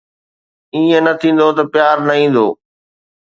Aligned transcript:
ائين 0.75 1.01
نه 1.05 1.11
ٿيندو 1.19 1.47
ته 1.57 1.63
پيار 1.73 1.97
نه 2.07 2.13
ايندو 2.19 2.47